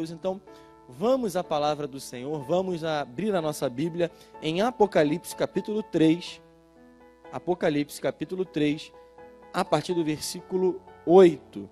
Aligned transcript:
Deus. 0.00 0.10
Então, 0.10 0.40
vamos 0.88 1.36
à 1.36 1.44
palavra 1.44 1.86
do 1.86 2.00
Senhor, 2.00 2.42
vamos 2.42 2.82
abrir 2.82 3.34
a 3.34 3.42
nossa 3.42 3.68
Bíblia 3.68 4.10
em 4.40 4.62
Apocalipse 4.62 5.36
capítulo 5.36 5.82
3. 5.82 6.40
Apocalipse 7.30 8.00
capítulo 8.00 8.44
3, 8.44 8.92
a 9.52 9.62
partir 9.62 9.92
do 9.92 10.02
versículo 10.02 10.80
8. 11.04 11.68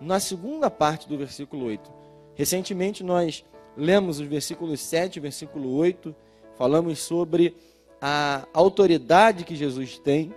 Na 0.00 0.20
segunda 0.20 0.70
parte 0.70 1.08
do 1.08 1.18
versículo 1.18 1.66
8. 1.66 1.90
Recentemente 2.36 3.02
nós 3.02 3.44
lemos 3.76 4.20
os 4.20 4.26
versículos 4.26 4.80
7 4.80 5.16
e 5.16 5.20
versículo 5.20 5.74
8, 5.74 6.14
falamos 6.56 7.00
sobre 7.00 7.56
a 8.00 8.46
autoridade 8.54 9.44
que 9.44 9.56
Jesus 9.56 9.98
tem 9.98 10.32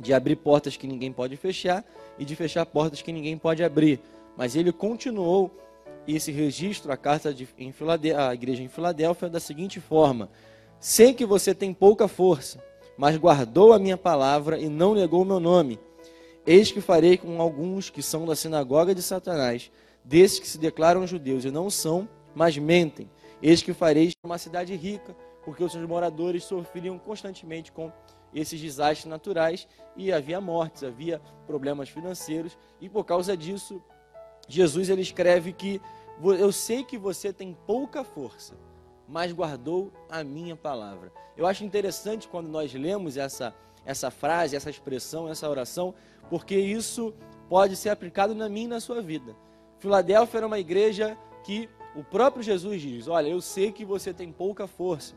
de 0.00 0.12
abrir 0.12 0.34
portas 0.34 0.76
que 0.76 0.88
ninguém 0.88 1.12
pode 1.12 1.36
fechar 1.36 1.84
e 2.18 2.24
de 2.24 2.34
fechar 2.34 2.66
portas 2.66 3.00
que 3.00 3.12
ninguém 3.12 3.38
pode 3.38 3.62
abrir. 3.62 4.00
Mas 4.36 4.56
ele 4.56 4.72
continuou 4.72 5.63
esse 6.06 6.30
registro, 6.30 6.92
a 6.92 6.96
carta 6.96 7.32
de, 7.32 7.48
em 7.58 7.72
a 8.16 8.34
igreja 8.34 8.62
em 8.62 8.68
Filadélfia, 8.68 9.28
da 9.28 9.40
seguinte 9.40 9.80
forma: 9.80 10.30
Sei 10.78 11.14
que 11.14 11.24
você 11.24 11.54
tem 11.54 11.72
pouca 11.72 12.06
força, 12.06 12.62
mas 12.96 13.16
guardou 13.16 13.72
a 13.72 13.78
minha 13.78 13.96
palavra 13.96 14.58
e 14.58 14.68
não 14.68 14.94
negou 14.94 15.22
o 15.22 15.24
meu 15.24 15.40
nome. 15.40 15.78
Eis 16.46 16.70
que 16.70 16.80
farei 16.80 17.16
com 17.16 17.40
alguns 17.40 17.88
que 17.88 18.02
são 18.02 18.26
da 18.26 18.36
sinagoga 18.36 18.94
de 18.94 19.00
Satanás, 19.00 19.72
desses 20.04 20.38
que 20.38 20.46
se 20.46 20.58
declaram 20.58 21.06
judeus 21.06 21.44
e 21.44 21.50
não 21.50 21.70
são, 21.70 22.06
mas 22.34 22.58
mentem. 22.58 23.10
Eis 23.40 23.62
que 23.62 23.72
farei 23.72 24.12
uma 24.22 24.36
cidade 24.36 24.74
rica, 24.76 25.16
porque 25.42 25.64
os 25.64 25.72
seus 25.72 25.88
moradores 25.88 26.44
sofriam 26.44 26.98
constantemente 26.98 27.72
com 27.72 27.90
esses 28.34 28.60
desastres 28.60 29.06
naturais 29.06 29.66
e 29.96 30.12
havia 30.12 30.40
mortes, 30.40 30.82
havia 30.82 31.20
problemas 31.46 31.88
financeiros, 31.88 32.58
e 32.80 32.88
por 32.88 33.04
causa 33.04 33.36
disso 33.36 33.82
Jesus 34.48 34.88
ele 34.88 35.02
escreve 35.02 35.52
que 35.52 35.80
eu 36.22 36.52
sei 36.52 36.84
que 36.84 36.96
você 36.96 37.32
tem 37.32 37.56
pouca 37.66 38.04
força, 38.04 38.54
mas 39.08 39.32
guardou 39.32 39.92
a 40.08 40.22
minha 40.22 40.54
palavra. 40.56 41.12
Eu 41.36 41.46
acho 41.46 41.64
interessante 41.64 42.28
quando 42.28 42.48
nós 42.48 42.72
lemos 42.72 43.16
essa, 43.16 43.54
essa 43.84 44.10
frase, 44.10 44.54
essa 44.54 44.70
expressão, 44.70 45.28
essa 45.28 45.48
oração, 45.48 45.94
porque 46.30 46.56
isso 46.56 47.12
pode 47.48 47.76
ser 47.76 47.90
aplicado 47.90 48.34
na 48.34 48.48
minha 48.48 48.66
e 48.66 48.68
na 48.68 48.80
sua 48.80 49.02
vida. 49.02 49.36
Filadélfia 49.78 50.38
era 50.38 50.46
uma 50.46 50.58
igreja 50.58 51.18
que 51.42 51.68
o 51.94 52.02
próprio 52.02 52.42
Jesus 52.42 52.80
diz: 52.80 53.08
Olha, 53.08 53.28
eu 53.28 53.40
sei 53.40 53.72
que 53.72 53.84
você 53.84 54.12
tem 54.12 54.32
pouca 54.32 54.66
força, 54.66 55.14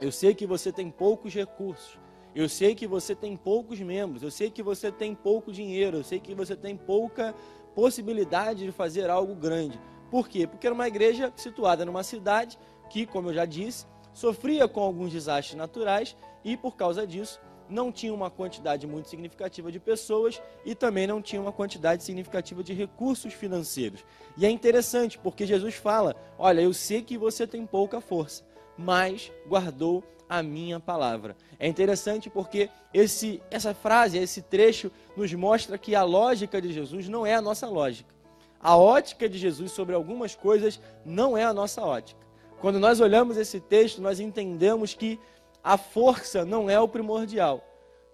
eu 0.00 0.10
sei 0.10 0.34
que 0.34 0.46
você 0.46 0.72
tem 0.72 0.90
poucos 0.90 1.32
recursos, 1.34 1.98
eu 2.34 2.48
sei 2.48 2.74
que 2.74 2.86
você 2.86 3.14
tem 3.14 3.36
poucos 3.36 3.80
membros, 3.80 4.22
eu 4.22 4.30
sei 4.30 4.50
que 4.50 4.62
você 4.62 4.90
tem 4.90 5.14
pouco 5.14 5.52
dinheiro, 5.52 5.98
eu 5.98 6.04
sei 6.04 6.18
que 6.18 6.34
você 6.34 6.56
tem 6.56 6.76
pouca 6.76 7.34
possibilidade 7.74 8.64
de 8.64 8.72
fazer 8.72 9.08
algo 9.08 9.34
grande. 9.34 9.80
Por 10.10 10.28
quê? 10.28 10.46
Porque 10.46 10.66
era 10.66 10.74
uma 10.74 10.88
igreja 10.88 11.32
situada 11.36 11.84
numa 11.84 12.02
cidade 12.02 12.58
que, 12.90 13.06
como 13.06 13.30
eu 13.30 13.34
já 13.34 13.44
disse, 13.44 13.86
sofria 14.12 14.66
com 14.66 14.80
alguns 14.80 15.12
desastres 15.12 15.56
naturais 15.56 16.16
e, 16.44 16.56
por 16.56 16.76
causa 16.76 17.06
disso, 17.06 17.40
não 17.68 17.90
tinha 17.90 18.12
uma 18.12 18.30
quantidade 18.30 18.86
muito 18.86 19.08
significativa 19.08 19.72
de 19.72 19.80
pessoas 19.80 20.40
e 20.64 20.74
também 20.74 21.06
não 21.06 21.22
tinha 21.22 21.40
uma 21.40 21.52
quantidade 21.52 22.04
significativa 22.04 22.62
de 22.62 22.72
recursos 22.72 23.32
financeiros. 23.32 24.04
E 24.36 24.44
é 24.44 24.50
interessante 24.50 25.18
porque 25.18 25.46
Jesus 25.46 25.74
fala: 25.74 26.14
Olha, 26.38 26.60
eu 26.60 26.72
sei 26.72 27.02
que 27.02 27.16
você 27.16 27.46
tem 27.46 27.66
pouca 27.66 28.00
força, 28.00 28.44
mas 28.76 29.32
guardou 29.46 30.02
a 30.28 30.42
minha 30.42 30.80
palavra. 30.80 31.36
É 31.58 31.68
interessante 31.68 32.28
porque 32.28 32.68
esse, 32.92 33.42
essa 33.50 33.74
frase, 33.74 34.18
esse 34.18 34.42
trecho, 34.42 34.90
nos 35.16 35.32
mostra 35.32 35.78
que 35.78 35.94
a 35.94 36.02
lógica 36.02 36.60
de 36.60 36.72
Jesus 36.72 37.08
não 37.08 37.24
é 37.24 37.34
a 37.34 37.42
nossa 37.42 37.68
lógica. 37.68 38.12
A 38.60 38.76
ótica 38.76 39.28
de 39.28 39.38
Jesus 39.38 39.72
sobre 39.72 39.94
algumas 39.94 40.34
coisas 40.34 40.80
não 41.04 41.36
é 41.36 41.44
a 41.44 41.52
nossa 41.52 41.82
ótica. 41.82 42.20
Quando 42.60 42.80
nós 42.80 42.98
olhamos 43.00 43.36
esse 43.36 43.60
texto, 43.60 44.00
nós 44.00 44.20
entendemos 44.20 44.94
que 44.94 45.20
a 45.62 45.76
força 45.76 46.44
não 46.44 46.68
é 46.70 46.80
o 46.80 46.88
primordial. 46.88 47.62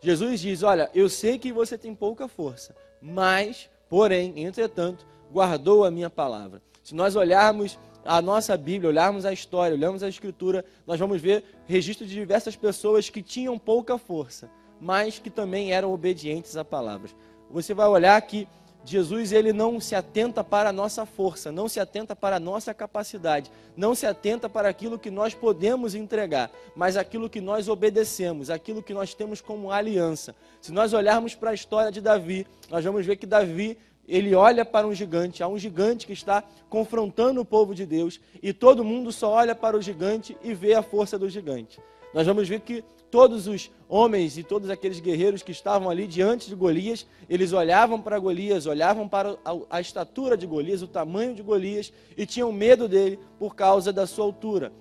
Jesus 0.01 0.41
diz: 0.41 0.63
Olha, 0.63 0.91
eu 0.95 1.09
sei 1.09 1.39
que 1.39 1.53
você 1.53 1.79
tem 1.79 1.95
pouca 1.95 2.27
força, 2.27 2.75
mas, 3.01 3.71
porém, 3.89 4.33
entretanto, 4.37 5.07
guardou 5.33 5.85
a 5.85 5.91
minha 5.91 6.11
palavra. 6.11 6.61
Se 6.83 6.95
nós 6.95 7.15
olharmos 7.15 7.79
a 8.05 8.21
nossa 8.23 8.57
Bíblia, 8.57 8.89
olharmos 8.89 9.25
a 9.25 9.33
história, 9.33 9.77
olharmos 9.77 10.03
a 10.03 10.09
Escritura, 10.09 10.65
nós 10.87 10.99
vamos 10.99 11.21
ver 11.21 11.45
registro 11.67 12.07
de 12.07 12.15
diversas 12.15 12.57
pessoas 12.57 13.11
que 13.11 13.23
tinham 13.23 13.59
pouca 13.59 13.99
força, 13.99 14.51
mas 14.81 15.19
que 15.19 15.31
também 15.31 15.73
eram 15.73 15.93
obedientes 15.93 16.57
a 16.57 16.65
palavras. 16.65 17.15
Você 17.51 17.75
vai 17.75 17.87
olhar 17.89 18.21
que 18.23 18.49
Jesus 18.85 19.33
ele 19.33 19.53
não 19.53 19.79
se 19.79 19.95
atenta 19.95 20.43
para 20.43 20.71
a 20.71 20.73
nossa 20.73 21.05
força, 21.05 21.53
não 21.53 21.69
se 21.69 21.79
atenta 21.79 22.17
para 22.17 22.37
a 22.37 22.41
nossa 22.41 22.73
capacidade, 22.73 23.51
não 23.77 23.95
se 23.95 24.07
atenta 24.07 24.49
para 24.49 24.69
aquilo 24.69 24.99
que 24.99 25.11
nós 25.11 25.35
podemos 25.35 25.95
entregar, 25.95 26.51
mas 26.75 26.97
aquilo 26.97 27.29
que 27.29 27.41
nós 27.41 27.69
obedecemos, 27.69 28.49
aquilo 28.49 28.83
que 28.83 28.95
nós 28.95 29.13
temos 29.13 29.41
como 29.41 29.71
aliança. 29.71 30.35
Se 30.63 30.73
nós 30.73 30.93
olharmos 30.95 31.35
para 31.35 31.51
a 31.51 31.55
história 31.55 31.93
de 31.93 32.01
Davi, 32.01 32.47
nós 32.71 32.85
vamos 32.85 33.05
ver 33.05 33.17
que 33.17 33.27
Davi 33.27 33.77
ele 34.11 34.35
olha 34.35 34.65
para 34.65 34.87
um 34.87 34.95
gigante, 34.95 35.43
há 35.43 35.49
um 35.49 35.57
gigante 35.57 36.07
que 36.07 36.13
está 36.13 36.43
confrontando 36.69 37.41
o 37.41 37.45
povo 37.45 37.75
de 37.75 37.87
Deus, 37.87 38.21
e 38.43 38.53
todo 38.53 38.85
mundo 38.85 39.13
só 39.13 39.31
olha 39.31 39.55
para 39.55 39.77
o 39.77 39.83
gigante 39.83 40.37
e 40.43 40.53
vê 40.53 40.75
a 40.75 40.83
força 40.83 41.17
do 41.19 41.31
gigante. 41.31 41.81
Nós 42.13 42.27
vamos 42.27 42.49
ver 42.49 42.61
que 42.61 42.85
todos 43.11 43.47
os 43.47 43.71
homens 43.89 44.39
e 44.39 44.43
todos 44.43 44.71
aqueles 44.71 45.01
guerreiros 45.01 45.43
que 45.43 45.53
estavam 45.53 45.91
ali 45.91 46.07
diante 46.07 46.49
de 46.49 46.55
Golias, 46.55 47.07
eles 47.29 47.53
olhavam 47.53 48.01
para 48.01 48.19
Golias, 48.19 48.67
olhavam 48.67 49.09
para 49.09 49.37
a, 49.69 49.81
estatura 49.81 50.37
de 50.37 50.47
Golias, 50.47 50.83
o 50.83 50.87
tamanho 50.87 51.35
de 51.35 51.43
Golias, 51.43 51.93
e 52.17 52.25
tinham 52.25 52.53
medo 52.53 52.89
dele 52.89 53.19
por 53.39 53.55
causa 53.55 53.93
da 53.93 54.07
sua 54.07 54.25
altura 54.25 54.73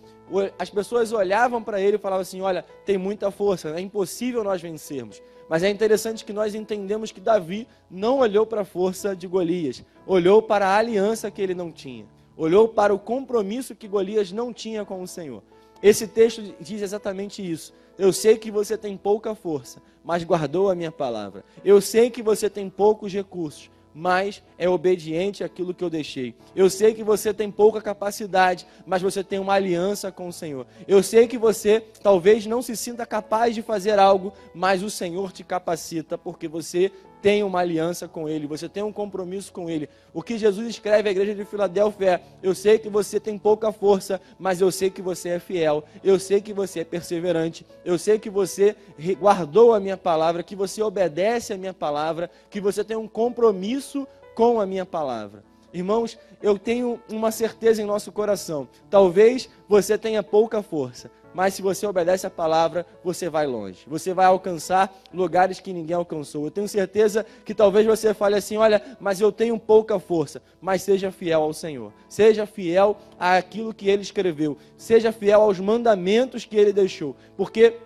as 0.58 0.70
pessoas 0.70 1.12
olhavam 1.12 1.64
para 1.64 1.82
ele 1.82 1.96
e 1.96 2.00
falavam 2.00 2.22
assim: 2.22 2.42
Olha, 2.42 2.64
tem 2.86 2.98
muita 2.98 3.32
força, 3.32 3.70
é 3.70 3.82
impossível 3.82 4.44
nós 4.44 4.62
vencermos. 4.62 5.22
Mas 5.50 5.64
é 5.64 5.70
interessante 5.70 6.24
que 6.24 6.32
nós 6.32 6.54
entendemos 6.54 7.12
que 7.12 7.20
Davi 7.20 7.68
não 7.90 8.20
olhou 8.20 8.46
para 8.46 8.62
a 8.62 8.66
força 8.66 9.16
de 9.16 9.26
Golias, 9.26 9.84
olhou 10.06 10.42
para 10.42 10.68
a 10.68 10.78
aliança 10.78 11.32
que 11.32 11.42
ele 11.42 11.56
não 11.56 11.72
tinha, 11.72 12.06
olhou 12.38 12.68
para 12.68 12.94
o 12.94 13.00
compromisso 13.00 13.76
que 13.76 13.88
Golias 13.88 14.32
não 14.32 14.54
tinha 14.54 14.86
com 14.86 15.02
o 15.02 15.08
Senhor. 15.08 15.42
Esse 15.82 16.08
texto 16.08 16.42
diz 16.60 16.82
exatamente 16.82 17.42
isso. 17.42 17.74
Eu 17.98 18.14
sei 18.14 18.38
que 18.38 18.50
você 18.50 18.78
tem 18.78 18.96
pouca 18.96 19.36
força, 19.36 19.82
mas 20.04 20.24
guardou 20.24 20.70
a 20.70 20.76
minha 20.76 20.92
palavra. 20.92 21.44
Eu 21.64 21.82
sei 21.82 22.10
que 22.10 22.24
você 22.24 22.50
tem 22.50 22.70
poucos 22.70 23.14
recursos, 23.14 23.70
mas 23.94 24.42
é 24.58 24.70
obediente 24.70 25.44
àquilo 25.44 25.74
que 25.74 25.84
eu 25.84 25.90
deixei. 25.90 26.34
Eu 26.56 26.70
sei 26.70 26.94
que 26.94 27.04
você 27.04 27.34
tem 27.34 27.52
pouca 27.52 27.82
capacidade, 27.82 28.66
mas 28.86 29.02
você 29.02 29.24
tem 29.24 29.40
uma 29.40 29.54
aliança 29.54 30.12
com 30.12 30.28
o 30.28 30.34
Senhor. 30.34 30.66
Eu 30.88 31.04
sei 31.04 31.28
que 31.28 31.38
você 31.38 31.82
talvez 32.02 32.46
não 32.46 32.62
se 32.62 32.78
sinta 32.78 33.06
capaz 33.06 33.56
de 33.56 33.62
fazer 33.62 34.00
algo, 34.00 34.32
mas 34.54 34.84
o 34.84 34.90
Senhor 34.90 35.32
te 35.32 35.44
capacita, 35.44 36.18
porque 36.18 36.48
você 36.48 36.92
tem 37.22 37.44
uma 37.44 37.60
aliança 37.60 38.08
com 38.08 38.28
Ele, 38.28 38.48
você 38.48 38.70
tem 38.70 38.84
um 38.84 38.92
compromisso 38.92 39.52
com 39.52 39.70
Ele. 39.70 39.90
O 40.14 40.22
que 40.22 40.38
Jesus 40.38 40.68
escreve 40.68 41.10
à 41.10 41.12
igreja 41.12 41.36
de 41.36 41.46
Filadélfia 41.46 42.12
é: 42.12 42.22
Eu 42.42 42.56
sei 42.56 42.80
que 42.80 42.90
você 42.90 43.20
tem 43.20 43.38
pouca 43.38 43.72
força, 43.72 44.22
mas 44.38 44.62
eu 44.62 44.72
sei 44.72 44.90
que 44.90 45.02
você 45.02 45.30
é 45.30 45.40
fiel, 45.40 45.84
eu 46.04 46.20
sei 46.20 46.42
que 46.42 46.54
você 46.54 46.82
é 46.82 46.84
perseverante, 46.84 47.66
eu 47.84 47.98
sei 47.98 48.18
que 48.20 48.30
você 48.30 48.76
guardou 49.20 49.74
a 49.74 49.80
minha 49.80 49.98
palavra, 49.98 50.44
que 50.44 50.56
você 50.56 50.82
obedece 50.82 51.54
a 51.54 51.58
minha 51.58 51.74
palavra, 51.74 52.30
que 52.50 52.62
você 52.62 52.84
tem 52.84 52.98
um 52.98 53.08
compromisso 53.08 54.08
com 54.36 54.60
a 54.60 54.66
minha 54.66 54.86
palavra. 54.86 55.44
Irmãos, 55.72 56.18
eu 56.42 56.58
tenho 56.58 57.00
uma 57.10 57.32
certeza 57.32 57.82
em 57.82 57.86
nosso 57.86 58.12
coração. 58.12 58.68
Talvez 58.90 59.50
você 59.68 59.98
tenha 59.98 60.24
pouca 60.24 60.64
força, 60.64 61.12
mas 61.34 61.54
se 61.54 61.62
você 61.62 61.86
obedece 61.86 62.26
a 62.26 62.30
palavra, 62.30 62.86
você 63.04 63.30
vai 63.30 63.46
longe. 63.46 63.80
Você 63.88 64.14
vai 64.14 64.26
alcançar 64.26 64.94
lugares 65.14 65.60
que 65.60 65.72
ninguém 65.72 65.96
alcançou. 65.96 66.46
Eu 66.46 66.52
tenho 66.52 66.68
certeza 66.68 67.26
que 67.46 67.54
talvez 67.54 67.86
você 67.86 68.14
fale 68.14 68.36
assim: 68.36 68.58
olha, 68.58 68.82
mas 69.00 69.22
eu 69.22 69.32
tenho 69.32 69.58
pouca 69.60 70.00
força. 70.00 70.42
Mas 70.60 70.82
seja 70.82 71.12
fiel 71.12 71.42
ao 71.42 71.54
Senhor. 71.54 71.94
Seja 72.08 72.46
fiel 72.46 72.98
àquilo 73.20 73.74
que 73.74 73.90
ele 73.90 74.02
escreveu. 74.02 74.58
Seja 74.78 75.12
fiel 75.12 75.42
aos 75.42 75.60
mandamentos 75.60 76.46
que 76.46 76.58
ele 76.58 76.74
deixou. 76.74 77.16
Porque 77.38 77.78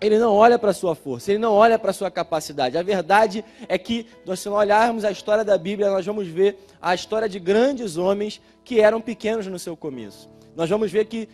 ele 0.00 0.18
não 0.18 0.32
olha 0.32 0.58
para 0.58 0.70
a 0.70 0.74
sua 0.74 0.94
força, 0.94 1.32
ele 1.32 1.40
não 1.40 1.52
olha 1.52 1.78
para 1.78 1.90
a 1.90 1.94
sua 1.94 2.10
capacidade. 2.10 2.78
A 2.78 2.82
verdade 2.82 3.44
é 3.68 3.76
que, 3.76 4.06
se 4.24 4.26
nós 4.26 4.46
olharmos 4.46 5.04
a 5.04 5.10
história 5.10 5.44
da 5.44 5.58
Bíblia, 5.58 5.90
nós 5.90 6.06
vamos 6.06 6.28
ver 6.28 6.58
a 6.80 6.94
história 6.94 7.28
de 7.28 7.40
grandes 7.40 7.96
homens 7.96 8.40
que 8.64 8.80
eram 8.80 9.00
pequenos 9.00 9.46
no 9.46 9.58
seu 9.58 9.76
começo. 9.76 10.28
Nós 10.58 10.68
vamos 10.68 10.90
ver 10.90 11.04
que 11.04 11.28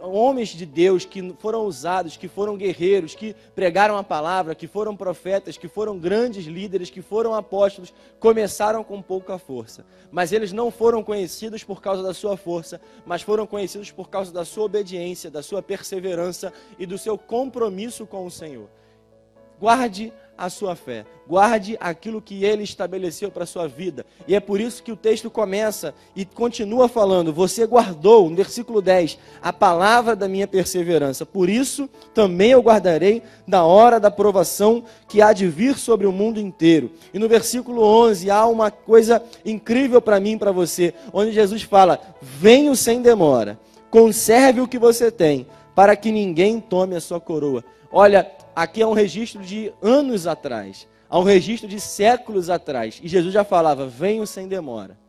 homens 0.00 0.48
de 0.48 0.64
Deus 0.64 1.04
que 1.04 1.34
foram 1.40 1.66
usados, 1.66 2.16
que 2.16 2.26
foram 2.26 2.56
guerreiros, 2.56 3.14
que 3.14 3.36
pregaram 3.54 3.98
a 3.98 4.02
palavra, 4.02 4.54
que 4.54 4.66
foram 4.66 4.96
profetas, 4.96 5.58
que 5.58 5.68
foram 5.68 5.98
grandes 5.98 6.46
líderes, 6.46 6.88
que 6.88 7.02
foram 7.02 7.34
apóstolos, 7.34 7.92
começaram 8.18 8.82
com 8.82 9.02
pouca 9.02 9.36
força. 9.36 9.84
Mas 10.10 10.32
eles 10.32 10.52
não 10.52 10.70
foram 10.70 11.04
conhecidos 11.04 11.62
por 11.62 11.82
causa 11.82 12.02
da 12.02 12.14
sua 12.14 12.34
força, 12.34 12.80
mas 13.04 13.20
foram 13.20 13.46
conhecidos 13.46 13.90
por 13.90 14.08
causa 14.08 14.32
da 14.32 14.42
sua 14.42 14.64
obediência, 14.64 15.30
da 15.30 15.42
sua 15.42 15.60
perseverança 15.60 16.50
e 16.78 16.86
do 16.86 16.96
seu 16.96 17.18
compromisso 17.18 18.06
com 18.06 18.24
o 18.24 18.30
Senhor. 18.30 18.70
Guarde 19.60 20.14
a 20.42 20.50
sua 20.50 20.74
fé, 20.74 21.06
guarde 21.24 21.76
aquilo 21.78 22.20
que 22.20 22.44
ele 22.44 22.64
estabeleceu 22.64 23.30
para 23.30 23.44
a 23.44 23.46
sua 23.46 23.68
vida. 23.68 24.04
E 24.26 24.34
é 24.34 24.40
por 24.40 24.60
isso 24.60 24.82
que 24.82 24.90
o 24.90 24.96
texto 24.96 25.30
começa 25.30 25.94
e 26.16 26.24
continua 26.24 26.88
falando: 26.88 27.32
Você 27.32 27.64
guardou, 27.64 28.28
no 28.28 28.34
versículo 28.34 28.82
10, 28.82 29.20
a 29.40 29.52
palavra 29.52 30.16
da 30.16 30.26
minha 30.26 30.48
perseverança. 30.48 31.24
Por 31.24 31.48
isso 31.48 31.88
também 32.12 32.50
eu 32.50 32.60
guardarei 32.60 33.22
na 33.46 33.64
hora 33.64 34.00
da 34.00 34.10
provação 34.10 34.82
que 35.06 35.22
há 35.22 35.32
de 35.32 35.46
vir 35.46 35.78
sobre 35.78 36.08
o 36.08 36.12
mundo 36.12 36.40
inteiro. 36.40 36.90
E 37.14 37.20
no 37.20 37.28
versículo 37.28 37.80
11 37.84 38.28
há 38.28 38.44
uma 38.46 38.72
coisa 38.72 39.22
incrível 39.46 40.02
para 40.02 40.18
mim 40.18 40.32
e 40.32 40.38
para 40.38 40.50
você, 40.50 40.92
onde 41.12 41.30
Jesus 41.30 41.62
fala: 41.62 42.00
Venho 42.20 42.74
sem 42.74 43.00
demora, 43.00 43.60
conserve 43.92 44.60
o 44.60 44.66
que 44.66 44.76
você 44.76 45.08
tem, 45.08 45.46
para 45.72 45.94
que 45.94 46.10
ninguém 46.10 46.58
tome 46.58 46.96
a 46.96 47.00
sua 47.00 47.20
coroa. 47.20 47.62
Olha, 47.92 48.28
aqui 48.54 48.82
é 48.82 48.86
um 48.86 48.92
registro 48.92 49.42
de 49.42 49.72
anos 49.82 50.26
atrás, 50.26 50.88
há 51.08 51.18
um 51.18 51.24
registro 51.24 51.68
de 51.68 51.80
séculos 51.80 52.50
atrás. 52.50 53.00
E 53.02 53.08
Jesus 53.08 53.32
já 53.32 53.44
falava: 53.44 53.86
venho 53.86 54.26
sem 54.26 54.48
demora. 54.48 55.00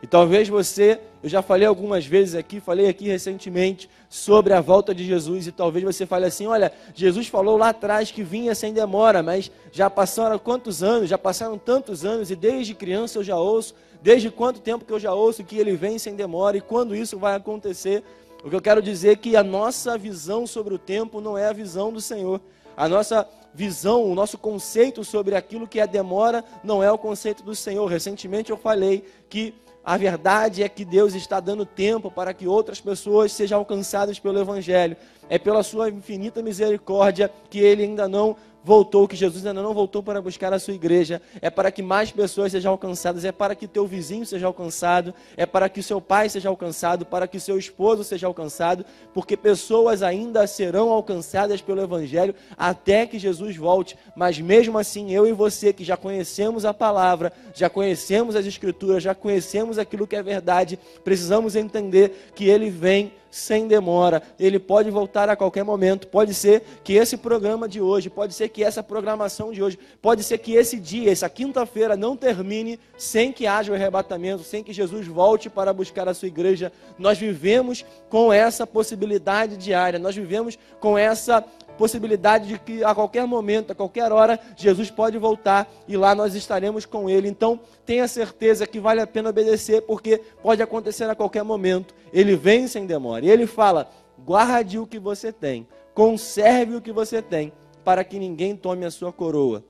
E 0.00 0.06
talvez 0.06 0.48
você, 0.48 1.00
eu 1.22 1.28
já 1.28 1.42
falei 1.42 1.66
algumas 1.66 2.06
vezes 2.06 2.36
aqui, 2.36 2.60
falei 2.60 2.88
aqui 2.88 3.08
recentemente 3.08 3.90
sobre 4.08 4.52
a 4.52 4.60
volta 4.60 4.94
de 4.94 5.04
Jesus, 5.04 5.48
e 5.48 5.52
talvez 5.52 5.84
você 5.84 6.06
fale 6.06 6.24
assim: 6.24 6.46
olha, 6.46 6.72
Jesus 6.94 7.26
falou 7.26 7.56
lá 7.56 7.70
atrás 7.70 8.10
que 8.10 8.22
vinha 8.22 8.54
sem 8.54 8.72
demora, 8.72 9.22
mas 9.22 9.50
já 9.72 9.90
passaram 9.90 10.38
quantos 10.38 10.82
anos? 10.82 11.08
Já 11.08 11.18
passaram 11.18 11.58
tantos 11.58 12.04
anos, 12.04 12.30
e 12.30 12.36
desde 12.36 12.74
criança 12.74 13.18
eu 13.18 13.24
já 13.24 13.36
ouço, 13.36 13.74
desde 14.00 14.30
quanto 14.30 14.60
tempo 14.60 14.84
que 14.84 14.92
eu 14.92 15.00
já 15.00 15.12
ouço 15.12 15.42
que 15.42 15.58
ele 15.58 15.74
vem 15.74 15.98
sem 15.98 16.14
demora, 16.14 16.56
e 16.56 16.60
quando 16.60 16.94
isso 16.94 17.18
vai 17.18 17.34
acontecer? 17.34 18.04
O 18.44 18.48
que 18.48 18.54
eu 18.54 18.62
quero 18.62 18.80
dizer 18.80 19.10
é 19.10 19.16
que 19.16 19.34
a 19.34 19.42
nossa 19.42 19.98
visão 19.98 20.46
sobre 20.46 20.72
o 20.72 20.78
tempo 20.78 21.20
não 21.20 21.36
é 21.36 21.48
a 21.48 21.52
visão 21.52 21.92
do 21.92 22.00
Senhor. 22.00 22.40
A 22.78 22.88
nossa 22.88 23.28
visão, 23.52 24.04
o 24.04 24.14
nosso 24.14 24.38
conceito 24.38 25.02
sobre 25.02 25.34
aquilo 25.34 25.66
que 25.66 25.80
é 25.80 25.86
demora 25.86 26.44
não 26.62 26.80
é 26.80 26.92
o 26.92 26.96
conceito 26.96 27.42
do 27.42 27.52
Senhor. 27.52 27.84
Recentemente 27.86 28.50
eu 28.50 28.56
falei 28.56 29.04
que 29.28 29.52
a 29.84 29.96
verdade 29.96 30.62
é 30.62 30.68
que 30.68 30.84
Deus 30.84 31.12
está 31.12 31.40
dando 31.40 31.66
tempo 31.66 32.08
para 32.08 32.32
que 32.32 32.46
outras 32.46 32.80
pessoas 32.80 33.32
sejam 33.32 33.58
alcançadas 33.58 34.20
pelo 34.20 34.38
Evangelho. 34.38 34.96
É 35.28 35.40
pela 35.40 35.64
sua 35.64 35.90
infinita 35.90 36.40
misericórdia 36.40 37.32
que 37.50 37.58
Ele 37.58 37.82
ainda 37.82 38.06
não 38.06 38.36
voltou, 38.64 39.08
que 39.08 39.16
Jesus 39.16 39.46
ainda 39.46 39.62
não 39.62 39.72
voltou 39.72 40.02
para 40.02 40.20
buscar 40.20 40.52
a 40.52 40.58
sua 40.58 40.74
igreja, 40.74 41.22
é 41.40 41.50
para 41.50 41.70
que 41.70 41.82
mais 41.82 42.10
pessoas 42.10 42.52
sejam 42.52 42.72
alcançadas, 42.72 43.24
é 43.24 43.32
para 43.32 43.54
que 43.54 43.66
teu 43.66 43.86
vizinho 43.86 44.26
seja 44.26 44.46
alcançado, 44.46 45.14
é 45.36 45.46
para 45.46 45.68
que 45.68 45.82
seu 45.82 46.00
pai 46.00 46.28
seja 46.28 46.48
alcançado, 46.48 47.06
para 47.06 47.26
que 47.26 47.40
seu 47.40 47.58
esposo 47.58 48.04
seja 48.04 48.26
alcançado, 48.26 48.84
porque 49.14 49.36
pessoas 49.36 50.02
ainda 50.02 50.46
serão 50.46 50.90
alcançadas 50.90 51.60
pelo 51.60 51.80
evangelho 51.80 52.34
até 52.56 53.06
que 53.06 53.18
Jesus 53.18 53.56
volte. 53.56 53.96
Mas 54.14 54.38
mesmo 54.38 54.78
assim, 54.78 55.12
eu 55.12 55.26
e 55.26 55.32
você 55.32 55.72
que 55.72 55.84
já 55.84 55.96
conhecemos 55.96 56.64
a 56.64 56.74
palavra, 56.74 57.32
já 57.54 57.70
conhecemos 57.70 58.36
as 58.36 58.46
escrituras, 58.46 59.02
já 59.02 59.14
conhecemos 59.14 59.78
aquilo 59.78 60.06
que 60.06 60.16
é 60.16 60.22
verdade, 60.22 60.78
precisamos 61.04 61.56
entender 61.56 62.32
que 62.34 62.48
ele 62.48 62.70
vem 62.70 63.12
sem 63.30 63.66
demora. 63.66 64.22
Ele 64.38 64.58
pode 64.58 64.90
voltar 64.90 65.28
a 65.28 65.36
qualquer 65.36 65.64
momento. 65.64 66.06
Pode 66.08 66.34
ser 66.34 66.62
que 66.82 66.94
esse 66.94 67.16
programa 67.16 67.68
de 67.68 67.80
hoje, 67.80 68.10
pode 68.10 68.34
ser 68.34 68.48
que 68.48 68.64
essa 68.64 68.82
programação 68.82 69.52
de 69.52 69.62
hoje, 69.62 69.78
pode 70.00 70.22
ser 70.22 70.38
que 70.38 70.54
esse 70.54 70.78
dia, 70.78 71.10
essa 71.10 71.28
quinta-feira, 71.28 71.96
não 71.96 72.16
termine 72.16 72.78
sem 72.96 73.32
que 73.32 73.46
haja 73.46 73.72
o 73.72 73.74
arrebatamento, 73.74 74.42
sem 74.42 74.62
que 74.62 74.72
Jesus 74.72 75.06
volte 75.06 75.48
para 75.50 75.72
buscar 75.72 76.08
a 76.08 76.14
sua 76.14 76.28
igreja. 76.28 76.72
Nós 76.98 77.18
vivemos 77.18 77.84
com 78.08 78.32
essa 78.32 78.66
possibilidade 78.66 79.56
diária, 79.56 79.98
nós 79.98 80.14
vivemos 80.14 80.58
com 80.80 80.96
essa 80.96 81.44
possibilidade 81.78 82.48
de 82.48 82.58
que 82.58 82.82
a 82.82 82.92
qualquer 82.92 83.24
momento, 83.24 83.70
a 83.70 83.74
qualquer 83.74 84.10
hora, 84.10 84.38
Jesus 84.56 84.90
pode 84.90 85.16
voltar 85.16 85.70
e 85.86 85.96
lá 85.96 86.14
nós 86.14 86.34
estaremos 86.34 86.84
com 86.84 87.08
Ele. 87.08 87.28
Então, 87.28 87.60
tenha 87.86 88.08
certeza 88.08 88.66
que 88.66 88.80
vale 88.80 89.00
a 89.00 89.06
pena 89.06 89.30
obedecer, 89.30 89.82
porque 89.82 90.20
pode 90.42 90.60
acontecer 90.60 91.08
a 91.08 91.14
qualquer 91.14 91.44
momento. 91.44 91.94
Ele 92.12 92.36
vem 92.36 92.66
sem 92.66 92.86
demora. 92.86 93.24
E 93.24 93.30
Ele 93.30 93.46
fala: 93.46 93.90
guarde 94.24 94.78
o 94.78 94.86
que 94.86 94.98
você 94.98 95.32
tem, 95.32 95.66
conserve 95.94 96.76
o 96.76 96.80
que 96.80 96.92
você 96.92 97.22
tem, 97.22 97.52
para 97.84 98.04
que 98.04 98.18
ninguém 98.18 98.56
tome 98.56 98.84
a 98.84 98.90
sua 98.90 99.12
coroa. 99.12 99.64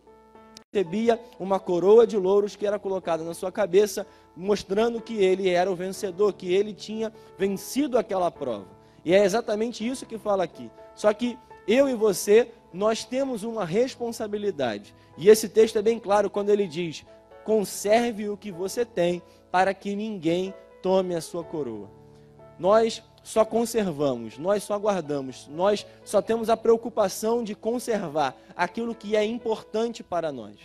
Recebia 0.72 1.18
uma 1.40 1.58
coroa 1.58 2.06
de 2.06 2.16
louros 2.16 2.54
que 2.54 2.66
era 2.66 2.78
colocada 2.78 3.24
na 3.24 3.32
sua 3.32 3.50
cabeça, 3.50 4.06
mostrando 4.36 5.00
que 5.00 5.14
ele 5.14 5.48
era 5.48 5.70
o 5.70 5.74
vencedor, 5.74 6.32
que 6.34 6.52
ele 6.52 6.74
tinha 6.74 7.12
vencido 7.38 7.96
aquela 7.96 8.30
prova. 8.30 8.66
E 9.04 9.14
é 9.14 9.24
exatamente 9.24 9.86
isso 9.86 10.04
que 10.04 10.18
fala 10.18 10.44
aqui. 10.44 10.70
Só 10.94 11.12
que 11.14 11.38
eu 11.66 11.88
e 11.88 11.94
você, 11.94 12.50
nós 12.72 13.04
temos 13.04 13.44
uma 13.44 13.64
responsabilidade. 13.64 14.94
E 15.16 15.28
esse 15.28 15.48
texto 15.48 15.78
é 15.78 15.82
bem 15.82 15.98
claro 15.98 16.28
quando 16.28 16.50
ele 16.50 16.66
diz: 16.66 17.04
conserve 17.44 18.28
o 18.28 18.36
que 18.36 18.52
você 18.52 18.84
tem, 18.84 19.22
para 19.50 19.72
que 19.72 19.96
ninguém 19.96 20.52
tome 20.82 21.14
a 21.14 21.20
sua 21.20 21.42
coroa. 21.42 21.97
Nós 22.58 23.02
só 23.22 23.44
conservamos, 23.44 24.38
nós 24.38 24.62
só 24.62 24.78
guardamos, 24.78 25.46
nós 25.48 25.86
só 26.04 26.22
temos 26.22 26.48
a 26.48 26.56
preocupação 26.56 27.44
de 27.44 27.54
conservar 27.54 28.36
aquilo 28.56 28.94
que 28.94 29.14
é 29.14 29.24
importante 29.24 30.02
para 30.02 30.32
nós. 30.32 30.56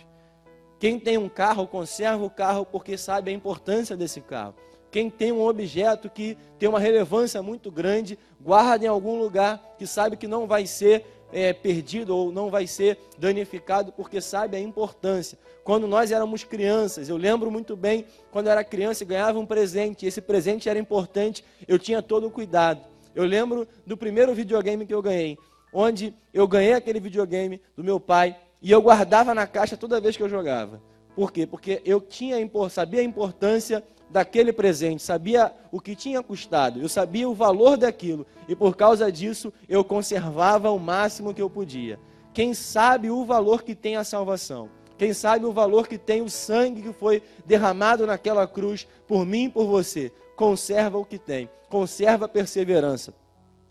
Quem 0.78 0.98
tem 0.98 1.16
um 1.18 1.28
carro, 1.28 1.66
conserva 1.66 2.24
o 2.24 2.30
carro 2.30 2.66
porque 2.66 2.96
sabe 2.96 3.30
a 3.30 3.34
importância 3.34 3.96
desse 3.96 4.20
carro. 4.20 4.54
Quem 4.90 5.10
tem 5.10 5.32
um 5.32 5.44
objeto 5.44 6.08
que 6.08 6.38
tem 6.58 6.68
uma 6.68 6.78
relevância 6.78 7.42
muito 7.42 7.70
grande, 7.70 8.18
guarda 8.40 8.84
em 8.84 8.88
algum 8.88 9.18
lugar 9.18 9.74
que 9.76 9.86
sabe 9.86 10.16
que 10.16 10.28
não 10.28 10.46
vai 10.46 10.66
ser 10.66 11.04
é, 11.32 11.52
perdido 11.52 12.16
ou 12.16 12.32
não 12.32 12.50
vai 12.50 12.66
ser 12.66 12.98
danificado, 13.18 13.92
porque 13.92 14.20
sabe 14.20 14.56
a 14.56 14.60
importância. 14.60 15.38
Quando 15.62 15.86
nós 15.86 16.10
éramos 16.10 16.44
crianças, 16.44 17.08
eu 17.08 17.16
lembro 17.16 17.50
muito 17.50 17.76
bem, 17.76 18.04
quando 18.30 18.46
eu 18.46 18.52
era 18.52 18.62
criança 18.62 19.02
e 19.02 19.06
ganhava 19.06 19.38
um 19.38 19.46
presente, 19.46 20.04
e 20.04 20.08
esse 20.08 20.20
presente 20.20 20.68
era 20.68 20.78
importante, 20.78 21.44
eu 21.66 21.78
tinha 21.78 22.02
todo 22.02 22.26
o 22.26 22.30
cuidado. 22.30 22.82
Eu 23.14 23.24
lembro 23.24 23.66
do 23.86 23.96
primeiro 23.96 24.34
videogame 24.34 24.86
que 24.86 24.94
eu 24.94 25.00
ganhei, 25.00 25.38
onde 25.72 26.14
eu 26.32 26.46
ganhei 26.46 26.74
aquele 26.74 27.00
videogame 27.00 27.60
do 27.76 27.82
meu 27.82 27.98
pai 27.98 28.36
e 28.60 28.70
eu 28.70 28.80
guardava 28.82 29.34
na 29.34 29.46
caixa 29.46 29.76
toda 29.76 30.00
vez 30.00 30.16
que 30.16 30.22
eu 30.22 30.28
jogava. 30.28 30.82
Por 31.14 31.32
quê? 31.32 31.46
Porque 31.46 31.80
eu 31.84 32.00
tinha, 32.00 32.36
sabia 32.68 33.00
a 33.00 33.04
importância 33.04 33.84
daquele 34.14 34.52
presente, 34.52 35.02
sabia 35.02 35.52
o 35.72 35.80
que 35.80 35.96
tinha 35.96 36.22
custado, 36.22 36.80
eu 36.80 36.88
sabia 36.88 37.28
o 37.28 37.34
valor 37.34 37.76
daquilo 37.76 38.24
e 38.46 38.54
por 38.54 38.76
causa 38.76 39.10
disso 39.10 39.52
eu 39.68 39.82
conservava 39.82 40.70
o 40.70 40.78
máximo 40.78 41.34
que 41.34 41.42
eu 41.42 41.50
podia. 41.50 41.98
Quem 42.32 42.54
sabe 42.54 43.10
o 43.10 43.24
valor 43.24 43.64
que 43.64 43.74
tem 43.74 43.96
a 43.96 44.04
salvação? 44.04 44.70
Quem 44.96 45.12
sabe 45.12 45.44
o 45.44 45.52
valor 45.52 45.88
que 45.88 45.98
tem 45.98 46.22
o 46.22 46.30
sangue 46.30 46.80
que 46.80 46.92
foi 46.92 47.24
derramado 47.44 48.06
naquela 48.06 48.46
cruz 48.46 48.86
por 49.08 49.26
mim 49.26 49.46
e 49.46 49.50
por 49.50 49.66
você? 49.66 50.12
Conserva 50.36 50.96
o 50.96 51.04
que 51.04 51.18
tem, 51.18 51.50
conserva 51.68 52.26
a 52.26 52.28
perseverança. 52.28 53.12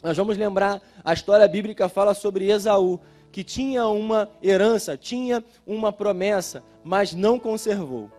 Nós 0.03 0.17
vamos 0.17 0.37
lembrar, 0.37 0.81
a 1.05 1.13
história 1.13 1.47
bíblica 1.47 1.87
fala 1.87 2.13
sobre 2.13 2.51
Esaú, 2.51 2.99
que 3.31 3.45
tinha 3.45 3.87
uma 3.87 4.29
herança, 4.43 4.97
tinha 4.97 5.41
uma 5.65 5.93
promessa, 5.93 6.61
mas 6.83 7.13
não 7.13 7.39
conservou. 7.39 8.11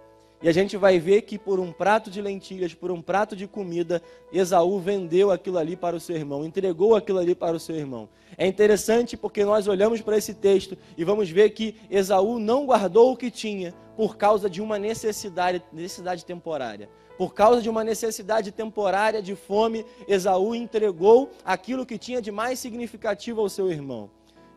E 0.44 0.48
a 0.48 0.52
gente 0.52 0.76
vai 0.76 0.98
ver 0.98 1.22
que 1.22 1.38
por 1.38 1.58
um 1.58 1.72
prato 1.72 2.10
de 2.10 2.20
lentilhas, 2.20 2.74
por 2.74 2.90
um 2.90 3.00
prato 3.00 3.34
de 3.34 3.46
comida, 3.46 4.02
Esaú 4.30 4.78
vendeu 4.78 5.30
aquilo 5.30 5.56
ali 5.56 5.74
para 5.74 5.96
o 5.96 6.00
seu 6.00 6.14
irmão, 6.14 6.44
entregou 6.44 6.94
aquilo 6.94 7.18
ali 7.18 7.34
para 7.34 7.56
o 7.56 7.58
seu 7.58 7.74
irmão. 7.74 8.10
É 8.36 8.46
interessante 8.46 9.16
porque 9.16 9.42
nós 9.42 9.66
olhamos 9.66 10.02
para 10.02 10.18
esse 10.18 10.34
texto 10.34 10.76
e 10.98 11.02
vamos 11.02 11.30
ver 11.30 11.48
que 11.54 11.76
Esaú 11.90 12.38
não 12.38 12.66
guardou 12.66 13.10
o 13.10 13.16
que 13.16 13.30
tinha 13.30 13.72
por 13.96 14.18
causa 14.18 14.50
de 14.50 14.60
uma 14.60 14.78
necessidade, 14.78 15.62
necessidade 15.72 16.26
temporária. 16.26 16.90
Por 17.16 17.32
causa 17.32 17.62
de 17.62 17.70
uma 17.70 17.82
necessidade 17.82 18.52
temporária 18.52 19.22
de 19.22 19.34
fome, 19.34 19.86
Esaú 20.06 20.54
entregou 20.54 21.30
aquilo 21.42 21.86
que 21.86 21.96
tinha 21.96 22.20
de 22.20 22.30
mais 22.30 22.58
significativo 22.58 23.40
ao 23.40 23.48
seu 23.48 23.70
irmão. 23.70 24.10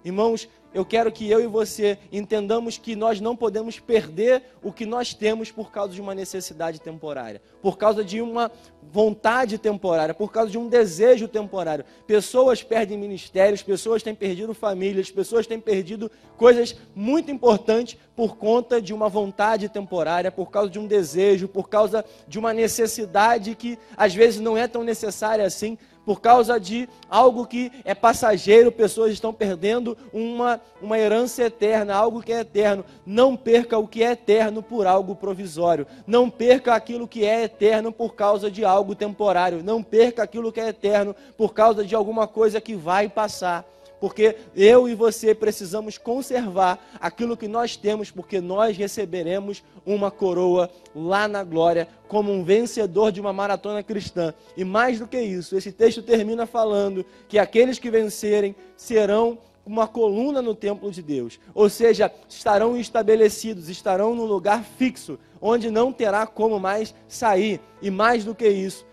Irmãos, 0.03 0.49
eu 0.73 0.85
quero 0.85 1.11
que 1.11 1.29
eu 1.29 1.41
e 1.41 1.47
você 1.47 1.97
entendamos 2.11 2.77
que 2.77 2.95
nós 2.95 3.19
não 3.19 3.35
podemos 3.35 3.79
perder 3.79 4.43
o 4.61 4.71
que 4.71 4.85
nós 4.85 5.13
temos 5.13 5.51
por 5.51 5.71
causa 5.71 5.93
de 5.93 6.01
uma 6.01 6.13
necessidade 6.13 6.79
temporária, 6.79 7.41
por 7.61 7.77
causa 7.77 8.03
de 8.03 8.21
uma 8.21 8.51
vontade 8.91 9.57
temporária, 9.57 10.13
por 10.13 10.31
causa 10.31 10.51
de 10.51 10.57
um 10.57 10.67
desejo 10.67 11.27
temporário. 11.27 11.85
Pessoas 12.05 12.63
perdem 12.63 12.97
ministérios, 12.97 13.63
pessoas 13.63 14.03
têm 14.03 14.15
perdido 14.15 14.53
famílias, 14.53 15.11
pessoas 15.11 15.47
têm 15.47 15.59
perdido 15.59 16.11
coisas 16.37 16.75
muito 16.95 17.31
importantes 17.31 17.97
por 18.15 18.37
conta 18.37 18.81
de 18.81 18.93
uma 18.93 19.09
vontade 19.09 19.69
temporária, 19.69 20.31
por 20.31 20.49
causa 20.49 20.69
de 20.69 20.79
um 20.79 20.87
desejo, 20.87 21.47
por 21.47 21.69
causa 21.69 22.03
de 22.27 22.39
uma 22.39 22.53
necessidade 22.53 23.55
que 23.55 23.77
às 23.95 24.13
vezes 24.13 24.39
não 24.39 24.57
é 24.57 24.67
tão 24.67 24.83
necessária 24.83 25.45
assim, 25.45 25.77
por 26.07 26.21
causa 26.21 26.57
de 26.57 26.87
algo 27.09 27.45
que 27.45 27.69
é 27.83 27.93
passageiro, 27.93 28.71
pessoas 28.71 29.11
estão 29.11 29.33
perdendo 29.33 29.97
uma, 30.13 30.61
uma 30.81 30.97
herança 30.97 31.43
eterna, 31.43 31.93
algo 31.93 32.23
que 32.23 32.31
é 32.31 32.39
eterno. 32.39 32.85
Não 33.05 33.35
perca 33.35 33.77
o 33.77 33.85
que 33.85 34.01
é 34.01 34.11
eterno 34.11 34.63
por 34.63 34.87
algo 34.87 35.17
provisório. 35.17 35.85
Não 36.07 36.29
perca 36.29 36.73
aquilo 36.73 37.09
que 37.09 37.25
é 37.25 37.43
eterno 37.43 37.91
por 37.91 38.15
causa 38.15 38.49
de 38.49 38.63
algo 38.63 38.95
temporário. 38.95 39.61
Não 39.61 39.83
perca 39.83 40.23
aquilo 40.23 40.49
que 40.49 40.61
é 40.61 40.69
eterno 40.69 41.13
por 41.35 41.53
causa 41.53 41.83
de 41.83 41.93
alguma 41.93 42.25
coisa 42.25 42.61
que 42.61 42.73
vai 42.73 43.09
passar. 43.09 43.65
Porque 43.99 44.35
eu 44.55 44.87
e 44.87 44.95
você 44.95 45.33
precisamos 45.33 45.97
conservar 45.97 46.79
aquilo 46.99 47.37
que 47.37 47.47
nós 47.47 47.75
temos, 47.75 48.11
porque 48.11 48.39
nós 48.39 48.77
receberemos 48.77 49.63
uma 49.85 50.11
coroa 50.11 50.69
lá 50.95 51.27
na 51.27 51.43
glória, 51.43 51.87
como 52.07 52.31
um 52.31 52.43
vencedor 52.43 53.11
de 53.11 53.19
uma 53.19 53.33
maratona 53.33 53.81
cristã. 53.81 54.33
E 54.55 54.63
mais 54.63 54.99
do 54.99 55.07
que 55.07 55.19
isso, 55.19 55.55
esse 55.55 55.71
texto 55.71 56.01
termina 56.01 56.45
falando 56.45 57.05
que 57.27 57.39
aqueles 57.39 57.79
que 57.79 57.89
vencerem 57.89 58.55
serão 58.75 59.37
uma 59.65 59.85
coluna 59.85 60.41
no 60.41 60.55
templo 60.55 60.89
de 60.89 61.01
Deus, 61.01 61.37
ou 61.53 61.69
seja, 61.69 62.09
estarão 62.29 62.77
estabelecidos, 62.77 63.67
estarão 63.67 64.15
num 64.15 64.23
lugar 64.23 64.63
fixo, 64.63 65.19
onde 65.41 65.69
não 65.69 65.91
terá 65.91 66.25
como 66.25 66.57
mais 66.57 66.95
sair. 67.05 67.59
E 67.81 67.91
mais 67.91 68.23
do 68.23 68.33
que 68.33 68.47
isso, 68.47 68.85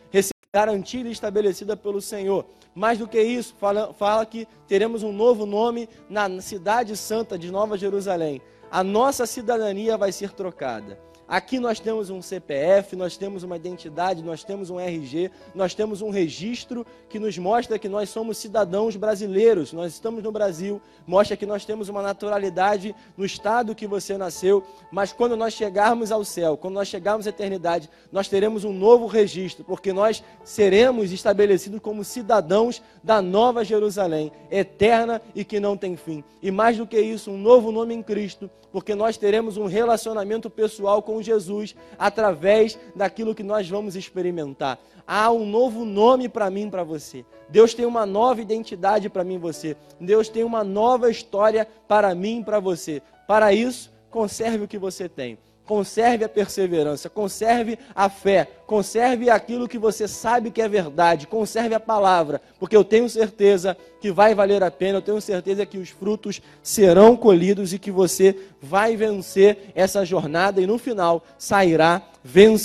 garantida 0.54 1.08
e 1.08 1.12
estabelecida 1.12 1.76
pelo 1.76 2.00
Senhor. 2.00 2.46
Mais 2.76 2.96
do 2.96 3.08
que 3.08 3.20
isso, 3.20 3.56
fala, 3.58 3.92
fala 3.92 4.24
que 4.24 4.46
teremos 4.68 5.02
um 5.02 5.10
novo 5.10 5.44
nome 5.44 5.88
na 6.08 6.40
cidade 6.40 6.96
santa 6.96 7.36
de 7.36 7.50
Nova 7.50 7.76
Jerusalém. 7.76 8.40
A 8.70 8.84
nossa 8.84 9.26
cidadania 9.26 9.96
vai 9.96 10.12
ser 10.12 10.30
trocada. 10.30 10.96
Aqui 11.26 11.58
nós 11.58 11.80
temos 11.80 12.10
um 12.10 12.20
CPF, 12.20 12.94
nós 12.94 13.16
temos 13.16 13.42
uma 13.42 13.56
identidade, 13.56 14.22
nós 14.22 14.44
temos 14.44 14.68
um 14.68 14.78
RG, 14.78 15.30
nós 15.54 15.74
temos 15.74 16.02
um 16.02 16.10
registro 16.10 16.86
que 17.08 17.18
nos 17.18 17.38
mostra 17.38 17.78
que 17.78 17.88
nós 17.88 18.10
somos 18.10 18.36
cidadãos 18.36 18.94
brasileiros, 18.94 19.72
nós 19.72 19.94
estamos 19.94 20.22
no 20.22 20.30
Brasil, 20.30 20.82
mostra 21.06 21.34
que 21.34 21.46
nós 21.46 21.64
temos 21.64 21.88
uma 21.88 22.02
naturalidade 22.02 22.94
no 23.16 23.24
estado 23.24 23.74
que 23.74 23.86
você 23.86 24.18
nasceu, 24.18 24.62
mas 24.90 25.14
quando 25.14 25.34
nós 25.34 25.54
chegarmos 25.54 26.12
ao 26.12 26.24
céu, 26.24 26.58
quando 26.58 26.74
nós 26.74 26.88
chegarmos 26.88 27.26
à 27.26 27.30
eternidade, 27.30 27.88
nós 28.12 28.28
teremos 28.28 28.62
um 28.64 28.72
novo 28.72 29.06
registro, 29.06 29.64
porque 29.64 29.94
nós 29.94 30.22
seremos 30.44 31.10
estabelecidos 31.10 31.80
como 31.80 32.04
cidadãos 32.04 32.82
da 33.02 33.22
nova 33.22 33.64
Jerusalém, 33.64 34.30
eterna 34.50 35.22
e 35.34 35.42
que 35.42 35.58
não 35.58 35.74
tem 35.74 35.96
fim. 35.96 36.22
E 36.42 36.50
mais 36.50 36.76
do 36.76 36.86
que 36.86 37.00
isso, 37.00 37.30
um 37.30 37.38
novo 37.38 37.72
nome 37.72 37.94
em 37.94 38.02
Cristo, 38.02 38.50
porque 38.74 38.94
nós 38.94 39.16
teremos 39.16 39.56
um 39.56 39.66
relacionamento 39.66 40.50
pessoal 40.50 41.00
com 41.00 41.13
Jesus 41.22 41.74
através 41.98 42.78
daquilo 42.94 43.34
que 43.34 43.42
nós 43.42 43.68
vamos 43.68 43.96
experimentar. 43.96 44.78
Há 45.06 45.30
um 45.30 45.44
novo 45.46 45.84
nome 45.84 46.28
para 46.28 46.50
mim, 46.50 46.70
para 46.70 46.82
você. 46.82 47.24
Deus 47.48 47.74
tem 47.74 47.84
uma 47.84 48.06
nova 48.06 48.40
identidade 48.40 49.08
para 49.08 49.24
mim, 49.24 49.38
você. 49.38 49.76
Deus 50.00 50.28
tem 50.28 50.44
uma 50.44 50.64
nova 50.64 51.10
história 51.10 51.68
para 51.86 52.14
mim, 52.14 52.42
para 52.42 52.58
você. 52.58 53.02
Para 53.26 53.52
isso, 53.52 53.92
conserve 54.10 54.64
o 54.64 54.68
que 54.68 54.78
você 54.78 55.08
tem. 55.08 55.38
Conserve 55.66 56.24
a 56.24 56.28
perseverança, 56.28 57.08
conserve 57.08 57.78
a 57.94 58.10
fé, 58.10 58.46
conserve 58.66 59.30
aquilo 59.30 59.66
que 59.66 59.78
você 59.78 60.06
sabe 60.06 60.50
que 60.50 60.60
é 60.60 60.68
verdade, 60.68 61.26
conserve 61.26 61.74
a 61.74 61.80
palavra, 61.80 62.42
porque 62.60 62.76
eu 62.76 62.84
tenho 62.84 63.08
certeza 63.08 63.74
que 63.98 64.12
vai 64.12 64.34
valer 64.34 64.62
a 64.62 64.70
pena, 64.70 64.98
eu 64.98 65.02
tenho 65.02 65.20
certeza 65.22 65.64
que 65.64 65.78
os 65.78 65.88
frutos 65.88 66.42
serão 66.62 67.16
colhidos 67.16 67.72
e 67.72 67.78
que 67.78 67.90
você 67.90 68.36
vai 68.60 68.94
vencer 68.94 69.70
essa 69.74 70.04
jornada 70.04 70.60
e 70.60 70.66
no 70.66 70.76
final 70.76 71.24
sairá 71.38 72.02
vencedor. 72.22 72.64